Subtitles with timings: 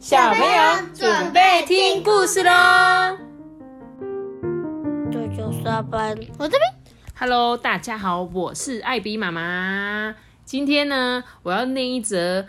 [0.00, 3.18] 小朋友准备听故事喽！
[5.12, 6.62] 这就下班，我这边
[7.14, 10.14] Hello，大家好，我是艾比妈妈。
[10.46, 12.46] 今天呢，我要念一则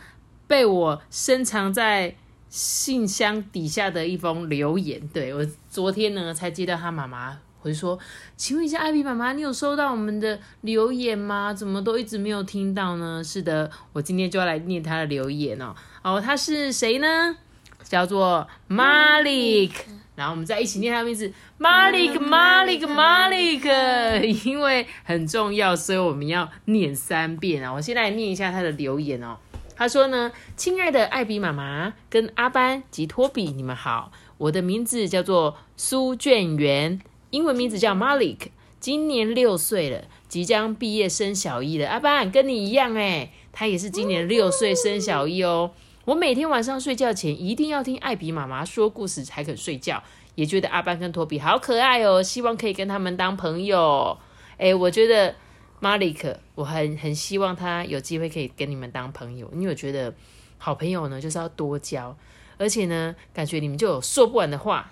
[0.47, 2.15] 被我深藏在
[2.47, 5.05] 信箱底下的一封留言。
[5.09, 7.99] 对我昨天呢才接到他妈妈回说，
[8.37, 11.53] 请问一下艾比妈妈，你有收到我们的留言吗？
[11.53, 13.21] 怎么都一直没有听到呢？
[13.21, 15.75] 是的，我今天就要来念他的留言哦。
[16.03, 17.37] 哦，他是谁呢？
[17.83, 19.71] 叫做 Malik。
[20.15, 27.73] 然后我们再一起念他的名字，Malik Malik Malik，因为很重要，所以我们要念三遍啊！
[27.73, 29.37] 我现在来念一下他的留言哦。
[29.75, 41.87] 他说呢：“亲爱的艾比妈妈跟阿班及托比，你们好，我的名字叫做苏卷元，英文名字叫 Malik，今年六岁了，即将毕业升小一了。
[41.89, 45.71] 阿班跟你一样诶，他也是今年六岁升小一哦。”
[46.05, 50.01] 我每天晚上睡觉前一定要听艾比妈妈说故事才肯睡觉，
[50.33, 54.17] 也觉得阿班跟托比好可爱哦，希望可以跟他们当朋友。
[54.57, 55.35] 哎，我觉得
[55.79, 60.11] 马里克，我很很希望他有机会可以跟你们当朋友，因为我觉得
[60.57, 62.17] 好朋友呢就是要多交，
[62.57, 64.91] 而且呢感觉你们就有说不完的话。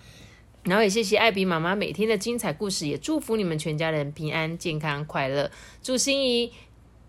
[0.63, 5.49] 然后也谢谢艾比妈妈每天的精彩故事，也祝福你们全家人平安、健康、快乐。
[5.81, 6.51] 祝心怡。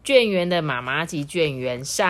[0.03, 2.09] 卷员的妈妈及卷员上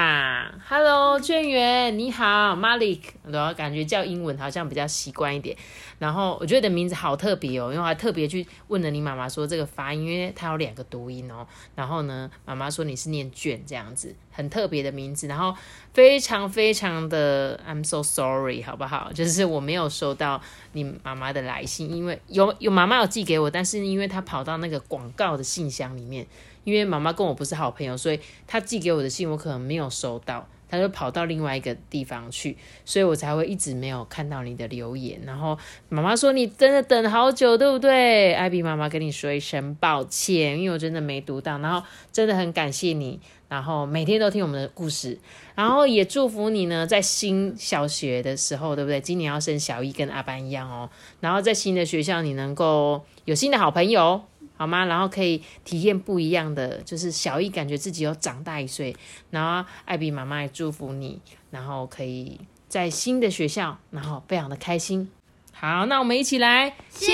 [0.69, 5.56] ，Hello，卷员你好，Malik，然后感觉叫英文好像比较习惯一点。
[5.98, 11.44] 然后我觉得你的名字好特别哦，因为我还特别去问了你妈妈说这个发音，因为它有两个读音哦。
[11.74, 15.27] 然后呢，妈妈说你是念卷这样子，很特别的名字。
[15.27, 15.52] 然后
[15.92, 19.11] 非常非常的，I'm so sorry，好不好？
[19.12, 20.41] 就是我没有收到
[20.74, 26.24] 你妈妈的来信，因为有有妈妈有寄给我，但是因为她跑到那个广告的信箱里面。
[26.70, 35.20] 因为妈妈跟我不是好朋友，所以她寄给我的信我可能没有收到，她就跑到另外一个地方去，所以我才会一直没有看到你的留言。
[35.27, 38.33] 然后妈妈说你真的等好久，对不对？
[38.34, 41.58] 艾比妈妈跟你说一声抱歉，因为我真的没读到。
[41.58, 45.18] 然后真的很感谢你，然后每天都听我们的故事，
[45.56, 49.00] 然后也祝福你呢，在新小学的时候，对不对？
[49.00, 50.89] 今年要升小一，跟阿班一样哦。
[51.18, 54.22] 然后在新的学校，你能够有新的好朋友。
[54.60, 54.84] 好吗？
[54.84, 58.94] 然后可以体验不一样的，就是小易感觉自己又长大一岁。
[59.30, 61.18] 然后艾比妈妈也祝福你，
[61.50, 62.38] 然后可以
[62.68, 65.10] 在新的学校，然后非常的开心。
[65.50, 67.06] 好，那我们一起来，谢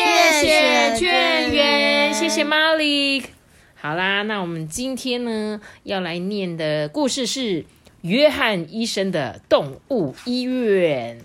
[0.43, 3.27] 谢卷员，谢谢 Malik。
[3.77, 7.65] 好啦，那我们今天呢要来念的故事是
[8.01, 11.21] 约翰医生的动物医院。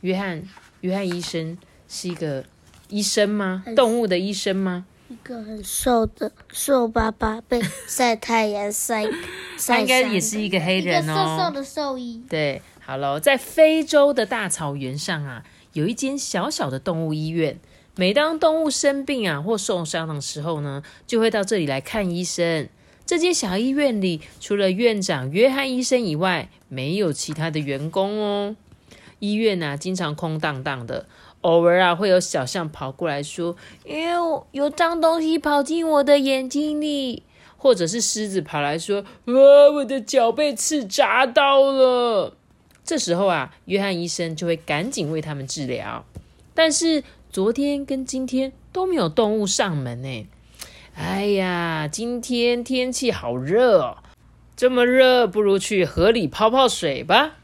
[0.00, 0.42] 约翰，
[0.80, 2.42] 约翰医生是一个
[2.88, 3.62] 医生吗？
[3.76, 4.86] 动物的医生吗？
[5.08, 9.04] 一个很瘦的瘦巴巴被晒太阳晒，
[9.66, 11.14] 他应该也是一个黑人哦。
[11.38, 12.20] 瘦瘦的兽医。
[12.28, 15.44] 对，好了，在非洲的大草原上啊，
[15.74, 17.58] 有一间小小的动物医院。
[17.94, 22.68] 每当动物生病啊或受伤的时候呢，就会到这里来看医生。
[23.06, 28.56] 这间小医院里，除了院长约翰医生以外，没有其他的员工哦。
[29.20, 31.06] 医院呢，经常空荡荡的。
[31.46, 33.54] 偶尔啊，会有小象跑过来说
[33.88, 37.22] ：“哎呦，有脏东西跑进我的眼睛里。”
[37.56, 39.34] 或者是狮子跑来说：“哇，
[39.76, 42.36] 我的脚被刺扎到了。”
[42.84, 46.04] 这时候啊，约翰医生就会赶紧为他们治疗。
[46.52, 50.26] 但是昨天跟今天都没有动物上门呢。
[50.96, 53.98] 哎呀，今天天气好热哦，
[54.56, 57.36] 这么热，不如去河里泡泡水吧。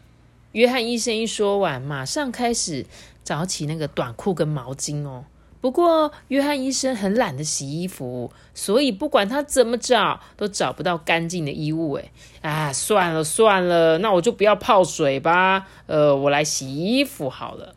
[0.53, 2.85] 约翰医生一说完，马上开始。
[3.25, 5.25] 找起那个短裤跟毛巾哦。
[5.61, 11.93] 不过约翰医生很懒得洗衣服，所以不管他怎么找，都找不到干净的衣物。
[11.93, 15.69] 哎，啊，算了算了，那我就不要泡水吧。
[15.87, 17.77] 呃，我来洗衣服好了。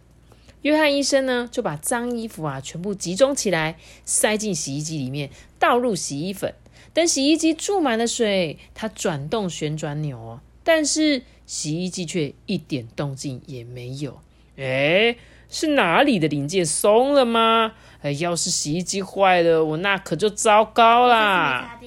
[0.64, 5.30] 约翰医生呢，就把脏衣服啊全部集中起来，塞进洗衣机里面，
[5.60, 6.56] 倒入洗衣粉。
[6.92, 14.20] 等洗衣机注满了水，他转动旋转钮哦，但是洗衣机却一点动静也没有。
[14.58, 15.16] 哎。
[15.56, 17.72] 是哪里的零件松了吗？
[18.02, 21.80] 哎，要是洗衣机坏了，我那可就糟糕啦。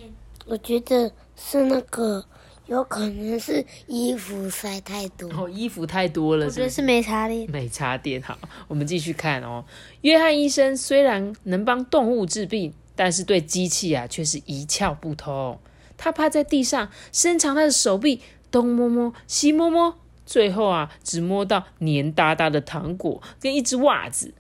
[0.47, 2.25] 我觉得是那个，
[2.65, 5.31] 有可能是衣服塞太多。
[5.37, 6.47] 哦，衣服太多了。
[6.47, 7.51] 我觉得是没插电。
[7.51, 8.39] 没插电，好，
[8.69, 9.63] 我们继续看哦。
[10.01, 15.61] 约翰医生虽然能帮动物治病，但是对机器啊却是一窍不通。
[15.99, 19.99] 他趴在地上，伸长他的手臂，东摸摸，西摸摸。
[20.29, 24.35] 最后啊，只摸到黏哒哒的糖果跟一只袜子。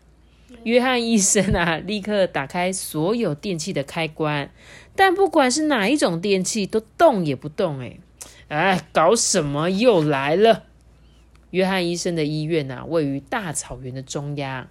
[0.65, 4.51] 约翰医生啊， 立刻打开所有电器的开关，
[4.95, 7.81] 但不管是哪一种电器，都动也不动。
[7.81, 7.99] 哎，
[8.49, 9.71] 哎，搞什么？
[9.71, 10.65] 又来了！
[11.53, 14.69] 约翰医生的医院啊，位于大草原的中央，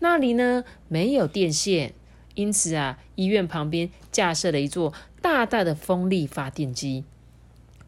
[0.00, 1.94] 那里呢没有电线，
[2.34, 4.92] 因此啊，医院旁边架设了一座
[5.22, 7.04] 大大的风力发电机。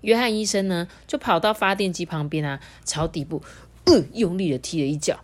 [0.03, 3.43] 约翰医生呢，就跑到发电机旁边啊，朝底部，
[4.12, 5.19] 用力的踢了一脚。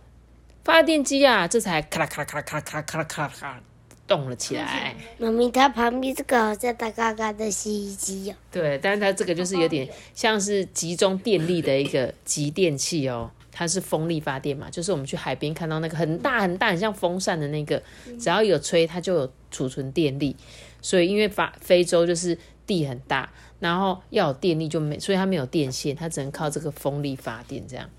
[0.63, 3.61] 发电机啊，这才咔啦咔啦咔啦咔啦咔啦咔啦咔啦
[4.07, 4.95] 动了起来。
[5.17, 8.35] 妈咪，它旁边这个好像大嘎嘎的洗衣机哦。
[8.51, 13.31] 对，但是它这个就是有点像是集中电力的一个集电器哦。
[13.51, 17.81] 它是风力发电嘛，就是我们去海边看到那个很大很大很像风扇的那个，
[18.19, 20.35] 只要有吹它就有储存电力。
[20.81, 22.37] 所以因为发非洲就是
[22.67, 23.31] 地很大。
[23.65, 27.89] 然后要有电力就没，所以它没有电线，它只能靠这个风力发电这样。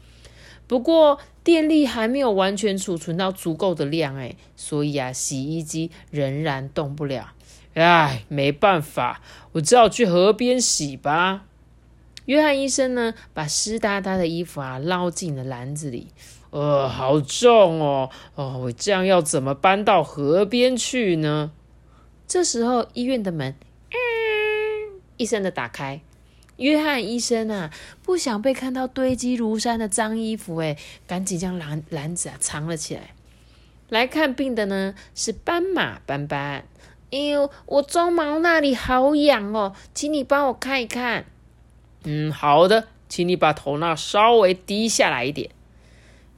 [0.69, 7.33] 不过电力还没有完全储存到足够的量，哎，所以啊，洗衣机仍然动不了。
[7.75, 9.21] 唉，没办法，
[9.53, 11.45] 我只好去河边洗吧。
[12.27, 16.09] 约翰医生呢，把湿哒哒的衣服啊捞进了篮子里。
[16.51, 21.51] 呃，好重哦，哦，我这样要怎么搬到河边去呢？
[22.27, 23.55] 这时候，医院的门“”
[25.17, 26.01] 一声的打开。
[26.57, 27.71] 约翰医生啊，
[28.03, 30.77] 不想被看到堆积如山的脏衣服，哎，
[31.07, 33.11] 赶紧将篮篮子啊藏了起来。
[33.89, 36.65] 来看病的呢是斑马斑斑。
[37.13, 41.27] 哎呦，我鬃毛那里好痒哦，请你帮我看一看。
[42.05, 45.51] 嗯，好的，请你把头那稍微低下来一点。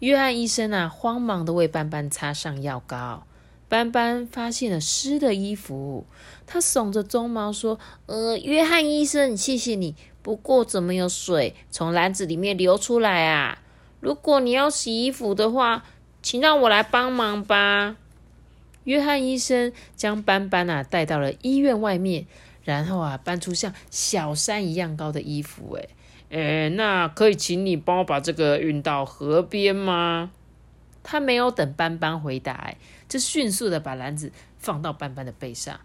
[0.00, 3.24] 约翰医生啊，慌忙的为斑斑擦上药膏。
[3.68, 6.06] 斑斑发现了湿的衣服，
[6.46, 9.94] 他耸着鬃毛说：“呃，约翰医生，谢谢你。
[10.22, 13.58] 不过怎么有水从篮子里面流出来啊？
[14.00, 15.84] 如果你要洗衣服的话，
[16.22, 17.96] 请让我来帮忙吧。”
[18.84, 22.26] 约翰医生将斑斑啊带到了医院外面，
[22.64, 25.76] 然后啊搬出像小山一样高的衣服。
[25.76, 25.88] 诶
[26.30, 30.30] 诶，那可以请你帮我把这个运到河边吗？
[31.02, 32.74] 他没有等斑斑回答，
[33.08, 35.80] 就迅速的把篮子放到斑斑的背上。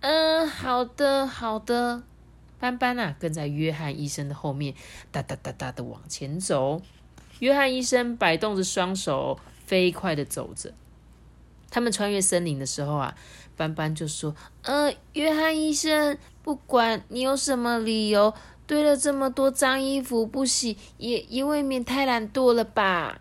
[0.00, 2.02] 嗯，好的，好的。
[2.58, 4.74] 斑斑啊，跟在约翰医生的后面，
[5.10, 6.80] 哒哒哒哒的往前走。
[7.40, 10.72] 约翰医生摆动着双手，飞快的走着。
[11.70, 13.16] 他们穿越森林的时候啊，
[13.56, 18.32] 斑斑就说：“呃，约翰医生，不管你有什么理由，
[18.66, 23.20] 堆了这么多脏衣服不洗，也也未免太懒惰了吧？”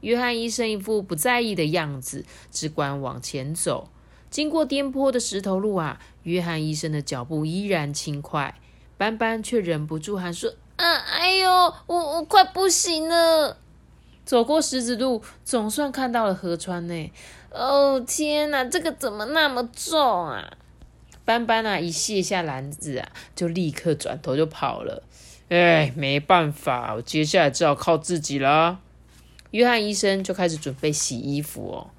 [0.00, 3.90] 约翰医生一副不在意的样子，只管往前走。
[4.30, 8.54] 经过颠簸的石头路啊，约翰医生的脚步依然轻快。
[8.96, 11.50] 斑斑却忍不住喊说：“啊，哎呦，
[11.86, 13.56] 我我快不行了！”
[14.24, 17.12] 走过石子路，总算看到了河川呢。
[17.50, 20.52] 哦，天哪，这个怎么那么重啊？
[21.24, 25.02] 斑斑啊，一卸下篮子啊，就立刻转头就跑了。
[25.48, 28.78] 哎，没办法，我接下来只好靠自己了。
[29.50, 31.90] 约翰医生就开始准备洗衣服哦。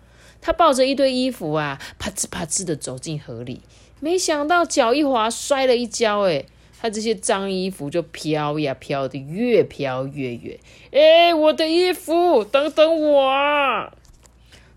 [0.41, 3.61] 他抱着一堆衣服啊，啪吱啪吱的走进河里，
[3.99, 6.21] 没想到脚一滑，摔了一跤。
[6.21, 6.45] 哎，
[6.79, 10.57] 他这些脏衣服就飘呀飘的，越飘越远。
[10.91, 13.93] 哎，我的衣服，等等我！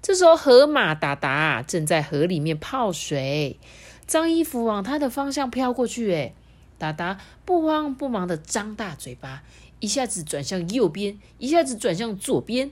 [0.03, 3.57] 这时候，河马达达正在河里面泡水，
[4.07, 6.13] 脏衣服往他的方向飘过去。
[6.13, 6.35] 哎，
[6.77, 9.43] 达达不慌不忙的张大嘴巴。
[9.85, 12.71] 一下子转向右边，一下子转向左边，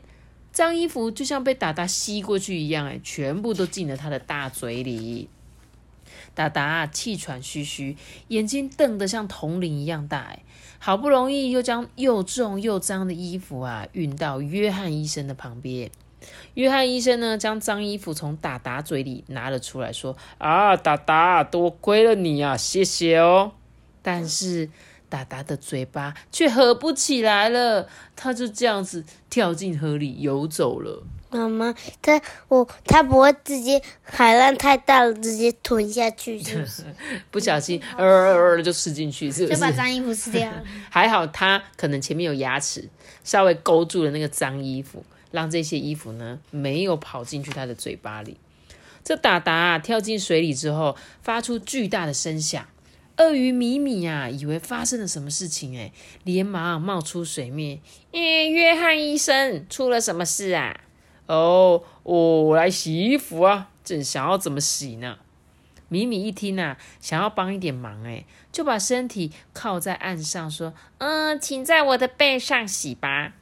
[0.50, 5.28] 脏衣服就像被达达吸过去一样，哎，全部都进了他的大嘴里。
[6.34, 10.42] 达达气喘吁吁，眼睛瞪得像铜铃一样大，哎，
[10.78, 15.90] 好不容易又将又重又脏的衣服啊运到约翰医生的旁边。
[16.54, 23.52] 约翰医生呢，将脏衣服从达达嘴里拿了出来，说：“啊，达达，多亏了你啊，谢谢哦。”
[24.00, 24.70] 但是。
[25.12, 31.02] 达达的嘴巴却合不起来了，他就这样子跳进河里游走了。
[31.28, 36.82] 妈妈，他我他不会直接海浪太大了，直接吞下去，是不是？
[37.30, 39.54] 不小心呃呃就吃进去，是不是？
[39.54, 40.64] 就把脏衣服吃掉了。
[40.88, 42.88] 还好他可能前面有牙齿，
[43.22, 48.38] 稍微勾住了那个脏衣服，让这些衣服呢没有跑进去他的嘴巴里。
[49.04, 52.64] 这达达跳进水里之后，发出巨大的声响。
[53.22, 55.92] 鳄鱼米米啊，以为发生了什么事情，哎，
[56.24, 57.78] 连忙冒出水面。
[58.10, 60.80] 耶，约翰医生，出了什么事啊？
[61.26, 65.18] 哦，我来洗衣服啊，正想要怎么洗呢？
[65.88, 73.34] 米米一听啊，想要帮一点忙，哎，就把身体靠在岸上，说：“嗯，请在我的背上洗吧。”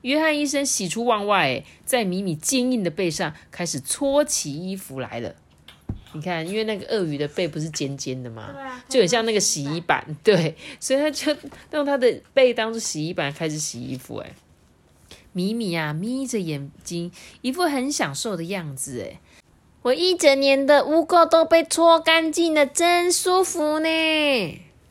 [0.00, 5.34] 约翰医生喜出望外，哎，在米米坚硬的背上开始搓起衣服来了。
[6.12, 8.54] 你看，因为那个鳄鱼的背不是尖尖的吗？
[8.88, 11.36] 就很像那个洗衣板，对，所以他就
[11.72, 14.18] 用他的背当做洗衣板开始洗衣服。
[14.18, 14.32] 哎，
[15.32, 17.10] 米米啊，眯着眼睛，
[17.40, 19.02] 一副很享受的样子。
[19.02, 19.18] 哎，
[19.82, 23.88] 我一整年的污垢都被搓干净了，真舒服呢。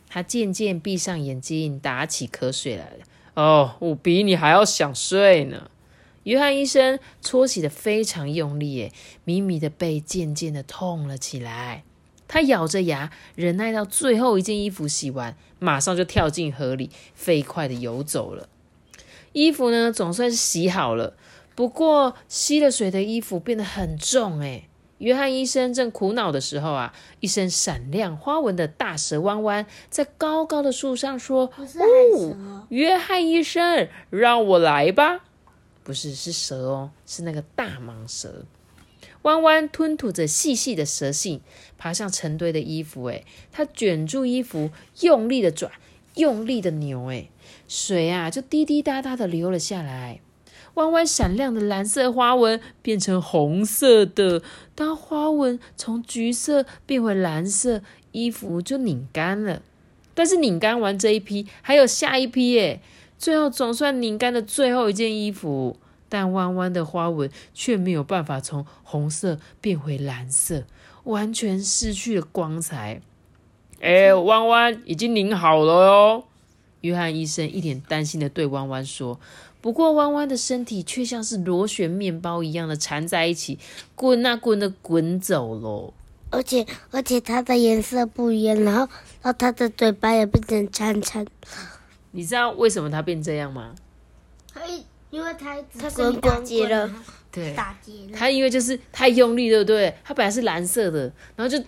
[0.09, 3.05] 他渐渐闭上眼睛，打起瞌睡来了。
[3.35, 5.69] 哦，我比你还要想睡呢。
[6.23, 8.91] 约翰医生搓洗的非常用力，耶，
[9.23, 11.83] 米米的背渐渐的痛了起来。
[12.27, 18.49] 他咬着牙，忍耐到最后一件衣服洗完，马上就跳进河里，飞快的游走了。
[19.33, 21.15] 衣服呢，总算是洗好了。
[21.55, 24.67] 不过吸了水的衣服变得很重，诶。
[24.99, 35.25] 约翰医生正苦恼的时候啊，一身闪亮花纹的大蛇弯弯在高高的树上说：“哦，约翰医生，让我来吧。”
[35.83, 38.45] 不是，是蛇哦，是那个大蟒蛇。
[39.23, 41.41] 弯弯吞吐着细细的蛇信，
[41.77, 44.69] 爬上成堆的衣服，哎，它卷住衣服，
[45.01, 45.71] 用力的转，
[46.15, 47.29] 用力的扭，哎。
[47.67, 50.19] 水啊，就滴滴答答的流了下来。
[50.75, 54.41] 弯弯闪亮的蓝色花纹变成红色的。
[54.75, 59.61] 当花纹从橘色变回蓝色，衣服就拧干了。
[60.15, 62.81] 但是拧干完这一批，还有下一批耶。
[63.23, 65.77] 最后总算拧干了最后一件衣服，
[66.09, 70.65] 但弯弯的花纹却没有办法从红色变回蓝色，
[71.05, 72.99] 完全失去了光彩。
[73.79, 76.25] 哎，弯弯已经拧好了哦。
[76.81, 79.17] 约翰医生一脸担心的对弯弯说
[79.61, 83.57] ：“不过弯弯的身体却像是螺旋面包一样的缠在一起，
[83.95, 85.93] 滚啊滚的滚走喽。
[86.29, 88.79] 而且而且它的颜色不一样，然后
[89.21, 91.25] 然后它的嘴巴也变成长长。
[92.15, 93.73] 你知道为什么他变这样吗？
[94.53, 94.61] 它
[95.09, 96.89] 因为它它跟你打结了，
[97.31, 98.11] 对，打结了。
[98.13, 99.91] 它因为就是太用力，对不对？
[100.03, 101.59] 他本来是蓝色的，然后就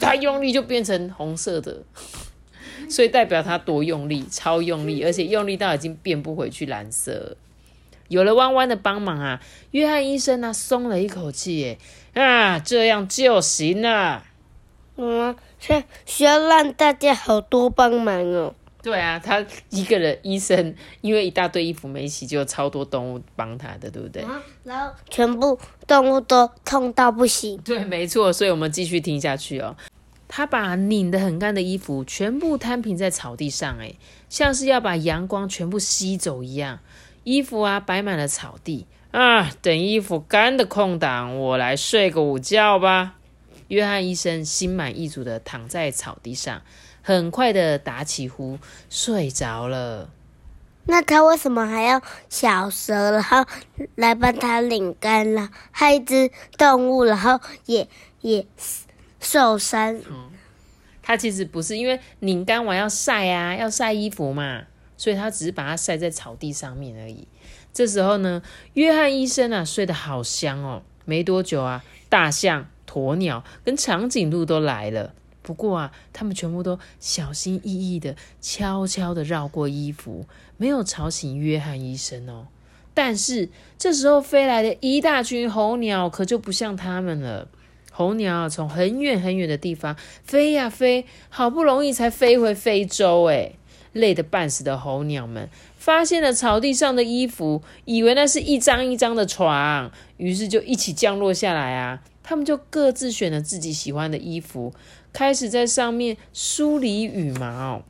[0.00, 1.82] 太用力就变成红色的。
[2.90, 7.36] ”所以代表他多用力，超用力， 而且用力到已经变不回去蓝色。
[8.08, 9.40] 有了弯弯的帮忙啊，
[9.70, 11.78] 约翰医生呢松了一口气，耶
[12.14, 14.24] 啊，这样就行了。
[14.96, 18.54] 嗯，需需要让大家好多帮忙哦。
[18.80, 24.24] 对啊，他一个人医生，因为一大堆衣服没洗，就有超多动物帮他的，对不对？
[24.62, 27.58] 然后全部动物都痛到不行。
[27.58, 28.32] 对，没错。
[28.32, 29.76] 所以我们继续听下去哦。
[30.28, 33.94] 他把拧得很干的衣服全部摊平在草地上，哎，
[34.28, 36.78] 像是要把阳光全部吸走一样。
[37.24, 39.50] 衣服啊，摆满了草地啊。
[39.60, 43.16] 等衣服干的空档，我来睡个午觉吧。
[43.68, 46.62] 约翰医生心满意足的躺在草地上，
[47.08, 48.58] 很快的打起呼，
[48.90, 50.10] 睡着了。
[50.84, 53.46] 那他为什么还要小蛇，然后
[53.94, 55.48] 来帮他拧干了？
[55.70, 57.88] 还一只动物，然后也
[58.20, 58.46] 也。
[59.20, 59.96] 受伤。
[60.10, 60.30] 嗯，
[61.02, 64.64] 他其实不是因为拧干完要晒啊，要晒衣服嘛，
[64.98, 67.26] 所以他只是把它晒在草地上面而已。
[67.72, 68.42] 这时候呢，
[68.74, 70.82] 约翰医生啊睡得好香哦。
[71.06, 75.14] 没多久啊，大象、鸵鸟跟长颈鹿都来了。
[75.48, 80.26] 不过啊，他们全部都小心翼翼的、悄悄的绕过衣服，
[80.58, 82.48] 没有吵醒约翰医生哦。
[82.92, 87.48] 但是这时候飞来的一大群候鸟可就不像他们了。
[87.90, 93.24] 候鸟从很远很远的地方飞呀飞，好不容易才飞回非洲。
[93.24, 93.52] 哎，
[93.94, 102.02] 累得半死的候鸟们发现了草地上的衣服，以为那是一张一张的床，于是就一起降落下来啊。
[102.22, 104.74] 他们就各自选了自己喜欢的衣服，
[105.12, 107.82] 开始在上面梳理羽毛。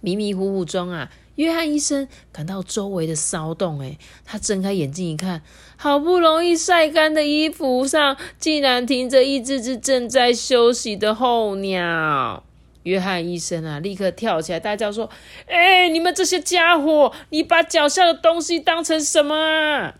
[0.00, 1.10] 迷迷糊糊中啊。
[1.36, 5.42] 约翰医生感到周围的骚动，哎，他睁开眼睛一看，
[5.76, 12.44] 好不容易晒干的衣服上竟然停着一只只正在休息的候鸟。
[12.84, 15.10] 约翰医生啊，立刻跳起来大叫说
[15.50, 19.96] ：“哎，你们这些家伙，你把脚下的东西当成什么啊？”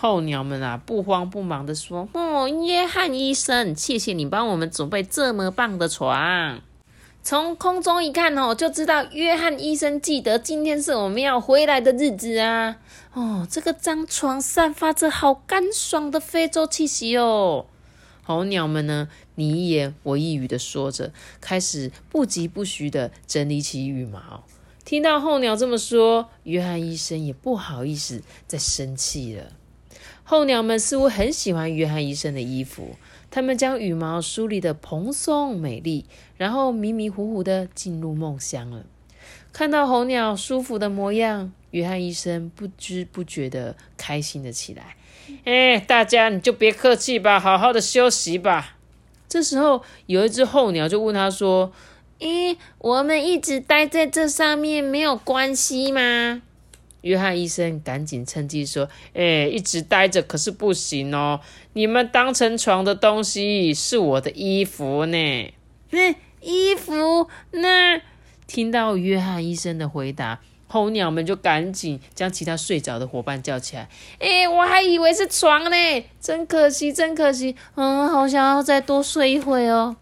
[0.00, 6.60] 候鸟们啊，不慌不忙的说：“哦，约翰医生，谢谢你帮我们准备这么棒的床。”
[7.20, 12.76] 从空中一看哦，就知道约翰医生记得今天是我们要回来的日子啊！
[13.12, 17.66] 哦，这个张床散发着好干爽的非洲气息哦。
[18.22, 24.44] 候鸟们呢，你一言我一语的说着，开始不疾不徐的整理起羽毛。
[24.84, 29.57] 听到候鸟这么说，约翰医生也不好意思再生气了。
[30.30, 32.96] 候鸟们似乎很喜欢约翰医生的衣服。
[33.30, 36.04] 他们将羽毛梳理的蓬松美丽，
[36.36, 38.84] 然后迷迷糊糊的进入梦乡了。
[39.54, 44.96] 看到候鸟舒服的模样，约翰医生不知不觉的开心了起来。
[45.44, 48.76] 哎，大家你就别客气吧，好好的休息吧。
[49.30, 51.72] 这时候，有一只候鸟就问他说
[52.20, 56.42] ：“咦，我们一直待在这上面没有关系吗？”
[57.02, 61.40] 约翰医生赶紧趁机说：“哎，一直待着可是不行哦！
[61.74, 65.52] 你们当成床的东西是我的衣服呢。
[65.90, 68.00] ”那衣服那……
[68.46, 73.88] 听到约翰医生的回答，候鸟们就赶紧将其他睡着的伙伴叫起来
[74.18, 75.76] ：“哎，我还以为是床呢，
[76.20, 77.54] 真可惜，真可惜！
[77.74, 79.96] 嗯，好想要再多睡一会哦。”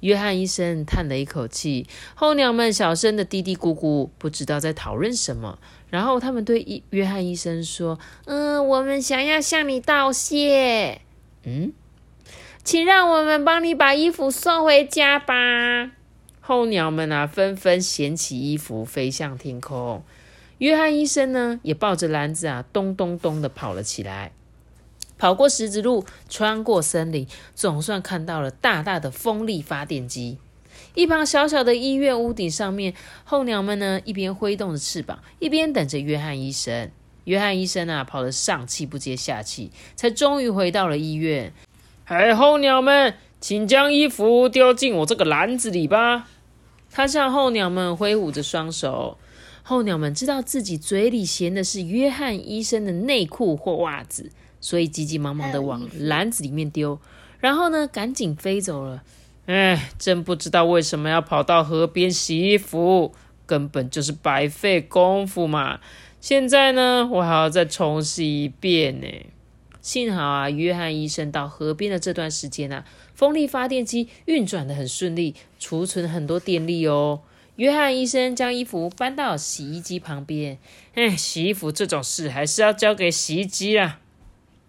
[0.00, 5.58] 约翰医生叹了一口气，候鸟们小声的嘀嘀咕咕，不知道在讨论什么。
[5.88, 11.00] 然后他们对约约翰医生说：“嗯，我们想要向你道谢。
[11.44, 11.72] 嗯，
[12.62, 15.92] 请让我们帮你把衣服送回家吧。”
[16.40, 20.02] 候鸟们啊，纷纷捡起衣服飞向天空。
[20.58, 24.32] 约翰医生呢，也抱着篮子啊，咚咚咚的跑了起来。
[25.20, 30.38] 跑过石子路，穿过森林，总算看到了大大的风力发电机。
[30.94, 36.90] 一旁小小的医院屋顶上面，候鸟们呢一边挥动着翅膀，一边等着约翰医生。
[37.24, 41.52] 约翰医生啊，跑得上气不接下气，才终于回到了医院。
[42.06, 46.28] 哎，候鸟们，请将衣服丢进我这个篮子里吧！
[46.90, 49.18] 他向候鸟们挥舞着双手。
[49.62, 57.00] 候鸟们知道自己嘴里衔的是约翰医生的内裤或袜子，所以急急忙忙的往篮子里面丢，
[57.38, 59.02] 然后呢，赶紧飞走了。
[59.46, 63.12] 哎，真不知道为什么要跑到河边洗衣服，
[63.46, 65.80] 根本就是白费功夫嘛！
[66.20, 69.06] 现在呢，我还要再重洗一遍呢。
[69.80, 77.22] 幸好啊，约翰医生到河边的这段时间啊，风力发电机运转的很顺利，储存很多电力哦。
[77.56, 80.58] 约翰医生将衣服搬到洗衣机旁边。
[80.94, 83.98] 哎，洗衣服这种事还是要交给洗衣机啊。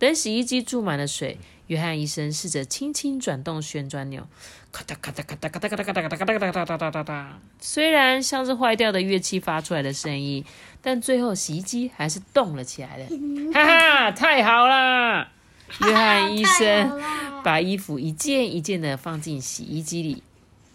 [0.01, 1.38] 等洗衣机注满了水。
[1.67, 4.27] 约翰医生试着轻轻转动旋转钮，
[4.72, 10.43] 咔哒咔哒咔哒咔哒咔哒咔哒咔哒咔哒咔哒咔哒咔虽然像是坏掉的乐器发出来的声音，
[10.81, 13.05] 但最后洗衣机还是动了起来了。
[13.53, 15.29] 哈哈，太好了！
[15.85, 17.00] 约翰医生
[17.44, 20.24] 把衣服一件一件的放进洗衣机里。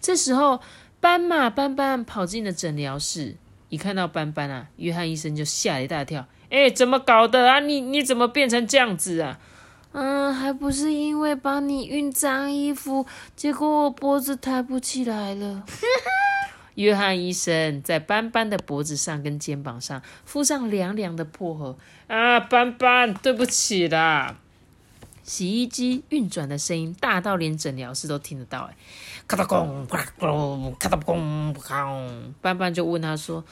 [0.00, 0.60] 这时候，
[1.00, 3.34] 斑马斑斑跑进了诊疗室，
[3.70, 6.26] 一看到斑斑啊，约翰医生就吓了一大跳。
[6.50, 7.60] 哎，怎么搞的啊？
[7.60, 9.38] 你你怎么变成这样子啊？
[9.92, 15.64] 嗯，还不是因为帮你熨脏衣服，结果我脖子抬不起来了。
[16.76, 21.78] 约翰医生在斑斑的脖子上跟肩膀上敷上凉凉的薄荷。
[22.06, 24.36] 啊，斑斑，对不起啦。
[25.22, 28.70] 洗衣机运转的声音大到连诊疗室都听得到。
[28.70, 28.76] 哎，
[29.26, 32.32] 咔嗒咣，咔嗒咔嗒咣，哐。
[32.42, 33.42] 斑斑就问他说：“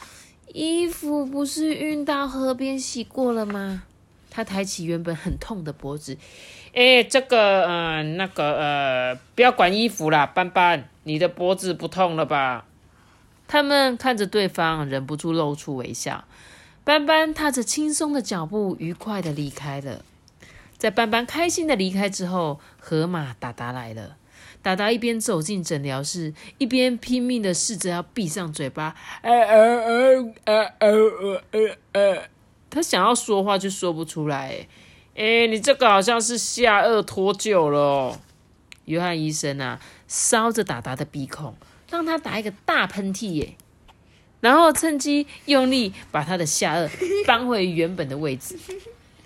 [0.53, 3.85] 衣服不是运到河边洗过了吗？”
[4.31, 6.19] 他抬起原本很痛的脖子，
[6.75, 12.67] 哎，这个，嗯，那个，呃，不要管衣服啦，斑斑，你的脖子不痛了吧？
[13.47, 16.25] 他们看着对方，忍不住露出微笑。
[16.83, 20.05] 斑斑踏着轻松的脚步，愉快的离开了。
[20.77, 24.17] 在斑斑开心的离开之后，河马达达来了。
[24.65, 32.23] 达达一边走进诊疗室，一边拼命的试着要闭上嘴巴，呃呃呃呃呃呃呃。
[32.71, 34.67] 他想要说话，就说不出来。
[35.15, 38.19] 哎，你这个好像是下颚脱臼了。
[38.87, 41.55] 约翰医生啊，搔着达达的鼻孔，
[41.91, 43.57] 让他打一个大喷嚏耶，
[44.41, 46.89] 然后趁机用力把他的下颚
[47.27, 48.59] 搬回原本的位置。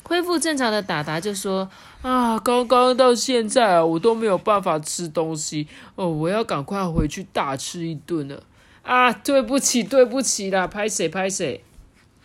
[0.09, 1.69] 恢复正常的达达就说
[2.01, 8.43] ：“啊，刚刚到现在啊，我都没有办法吃东西哦，我要赶快回去大吃一顿了。”
[8.83, 11.63] 啊，对不起，对不起啦，拍谁拍谁。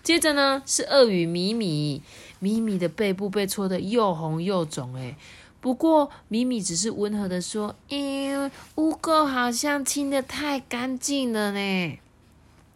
[0.01, 2.01] 接着呢，是鳄鱼米米，
[2.39, 5.17] 米米的背部被戳得又红又肿，哎，
[5.59, 11.99] 不过米米只是温和的说：“因为污垢好像清的太干净了呢。”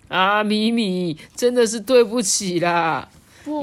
[0.10, 3.08] 啊，米米真的是对不起啦。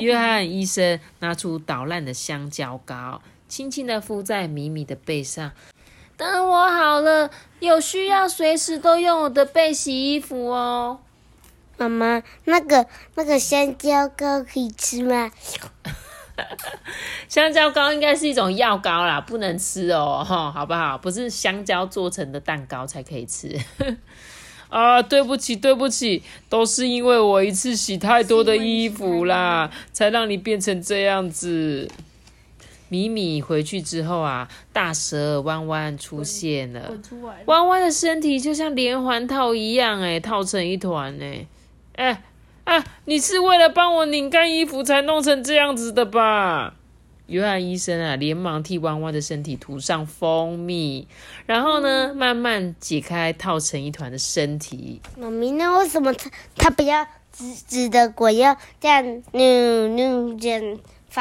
[0.01, 5.53] 约翰医生拿出捣烂的香蕉膏，轻轻的敷在米米的背上。
[6.17, 11.01] 等我好了，有需要随时都用我的背洗衣服哦。
[11.77, 15.31] 妈妈，那个那个香蕉膏可以吃吗？
[17.29, 20.97] 香蕉膏应该是一种药膏啦，不能吃哦，哈，好不好？
[20.99, 23.59] 不是香蕉做成的蛋糕才可以吃。
[24.75, 31.89] 啊，对不起，对不起，都是因为我一次洗太多的衣服啦，才让你变成这样子。
[32.89, 36.93] 米米回去之后啊，大蛇弯弯出现了，
[37.47, 41.47] 弯弯的身体就像连环套一样，哎，套成一团，哎。
[41.95, 42.23] 哎
[42.65, 42.85] 啊！
[43.05, 46.75] 你是为了帮我拧干衣服才弄成这样子的吧？
[47.27, 51.09] 约翰医生啊，连忙替弯弯的身体涂上蜂蜜，
[51.47, 55.01] 然后呢，慢慢解开套成一团的身体。
[55.17, 60.61] 妈咪，那为什么他他不要直直的滚要这样扭扭这样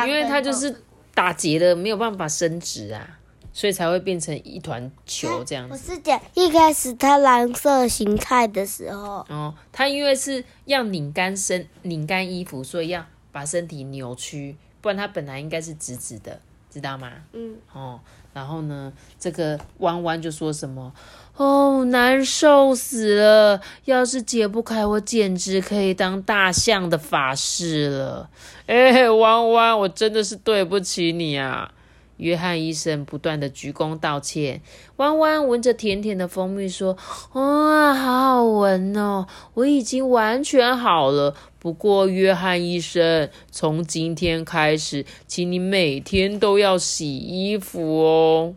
[0.08, 3.20] 因为跟头它就是打结了，没有办法伸直啊，
[3.54, 5.74] 所以才会变成一团球这样子。
[5.74, 16.38] 我是讲一开始它蓝色形态的时候，哦，它因为是要拧干身、拧干衣服，所以要把身体扭曲，不然它本来应该是直直的，
[16.70, 17.10] 知道吗？
[17.32, 18.00] 嗯，哦，
[18.34, 20.92] 然后呢，这个弯弯就说什么？
[21.38, 23.62] 哦，难受死了！
[23.86, 28.30] 要是解不开，我简直可以当大象的法师了。
[28.68, 31.72] 哎，弯弯，我真的是对不起你啊！
[32.18, 34.62] 约翰医生不断的鞠躬道歉。
[34.98, 36.98] 弯弯闻着甜甜的蜂蜜说
[37.34, 41.36] ：“哇、好好闻哦，我已经完全好了。
[41.60, 48.56] 不过，约翰医生，从今天开始，请你每天都要洗衣服哦。”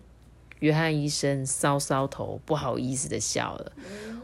[0.60, 3.72] 约翰医生搔搔头，不好意思的笑了。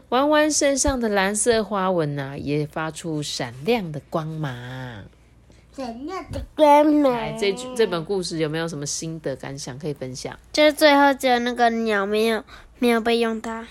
[0.09, 5.05] 弯弯身上的蓝色花纹呐、也发出闪亮的光芒。
[5.73, 6.39] 怎样的？
[7.39, 10.37] 这句这本故事有没有什么心得感想可以分享？
[10.51, 12.43] 就是最后只有那个鸟没有
[12.77, 13.63] 没有被用到，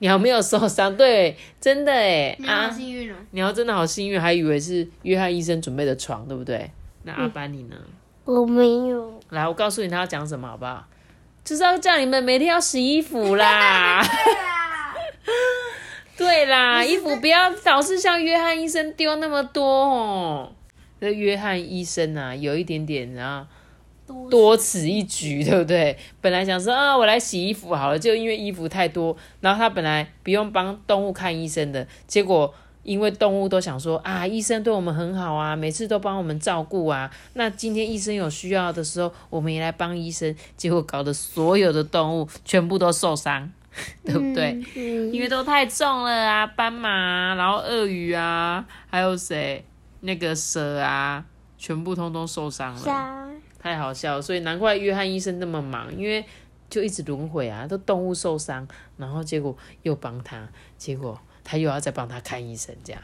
[0.00, 3.14] 鸟没有受伤，对，真的哎鸟好啊，幸运哦。
[3.30, 6.68] 鸟真的好幸运，还以为是约翰医生准备的床，对不对？
[7.04, 7.76] 那阿班你呢？
[8.24, 10.84] 我没有，来，我告诉你他要讲什么好不好？
[11.44, 14.04] 就是要叫你们每天要洗衣服啦。
[16.18, 20.52] 对啦，衣服不要老是像约翰医生丢那么多哦。
[21.00, 23.46] 这约翰医生啊，有一点点啊
[24.28, 25.96] 多此一举，对不对？
[26.20, 43.48] 本来想说啊，我来洗衣服好了，就因为衣服太多，然后他本来不用帮动物看医生的，结果因为动物都想说啊，医生对我们很好啊，每次都帮我们照顾啊，那今天医生有需要的时候，我们也来帮医生，结果搞得所有的动物全部都受伤，
[44.04, 44.60] 对不对？
[44.74, 49.64] 嗯，因为都太重了啊，斑马啊，然后鳄鱼啊，还有谁？
[50.00, 51.24] 那个蛇啊，
[51.58, 52.80] 全部通通受伤了。
[52.80, 56.24] 沙太好笑了，所以难怪约翰医生那么忙，因为
[56.68, 63.02] 就一直轮回啊，都动物受伤，然后结果又帮他，结果他又要再帮他看医生，这样。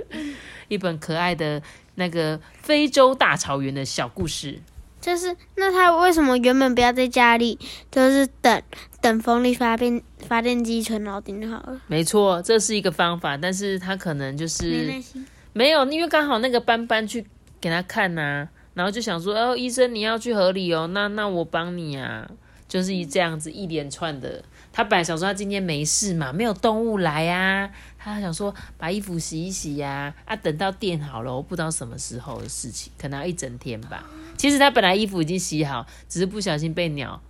[0.68, 1.60] 一本可爱的
[1.96, 4.60] 那个非洲大草原的小故事。
[5.00, 7.58] 就是那他为什么原本不要在家里，
[7.90, 8.62] 就是等
[9.00, 11.80] 等风力发电发电机存老顶就好了？
[11.86, 15.26] 没错，这是一个方法，但是他可能就是心，
[15.60, 17.26] 没有，因为刚好那个斑斑去
[17.60, 22.30] 给他看呐、然后就想说，哦，医生你要去河里哦，那那我帮你啊，
[22.66, 24.42] 就是一这样子一连串的。
[24.72, 34.08] 他本来想说他今天没事嘛，没有动物来啊，他想说把衣服洗一洗呀、啊，等到电好了，我不知道什么时候的事情，可能要一整天吧。
[34.38, 37.20] 其实他本来衣服已经洗好，只是不小心被鸟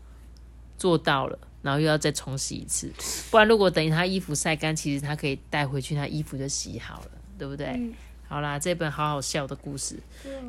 [0.78, 1.36] 做到了。
[1.62, 2.90] 然后又要再重洗一次，
[3.30, 7.92] 不然如果等于他衣服晒干，其实他可以带回去，他衣服就洗好了，对不对？
[8.30, 9.96] 好啦，这本好好笑的故事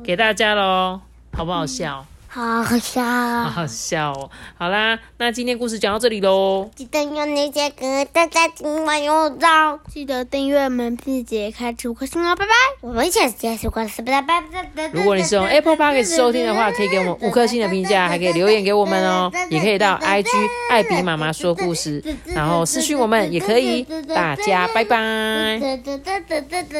[0.04, 1.00] 给大家喽，
[1.32, 2.06] 好不好笑？
[2.34, 3.44] 好好笑好啊！
[3.50, 4.30] 好笑哦！
[4.56, 6.70] 好啦，那今天故事讲到这里喽。
[6.74, 12.52] 记得用那些歌，大家今晚有照，记得订阅我们，并且开出颗星哦，拜拜！
[12.80, 14.88] 我们下次再说故事，拜拜拜拜。
[14.94, 20.30] 如果你是用 Apple Podcast 收听的话，可以给我们五颗星的评价，还可以留言给我们哦，也可以到 IG
[20.70, 23.86] 艾比妈妈说故事，然后私讯我们也可以。
[24.08, 25.60] 大家拜拜。